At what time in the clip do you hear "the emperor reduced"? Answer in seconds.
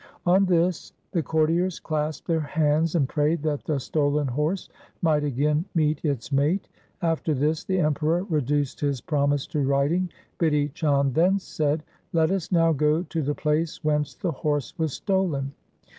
7.63-8.79